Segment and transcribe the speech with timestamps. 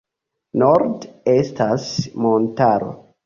[0.61, 1.85] Norde estas
[2.27, 2.91] montaro.